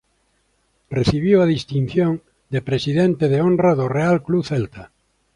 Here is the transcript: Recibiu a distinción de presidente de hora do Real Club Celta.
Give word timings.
Recibiu 0.97 1.37
a 1.41 1.49
distinción 1.55 2.13
de 2.53 2.59
presidente 2.69 3.25
de 3.33 3.39
hora 3.45 3.71
do 3.79 3.87
Real 3.97 4.17
Club 4.27 4.43
Celta. 4.51 4.83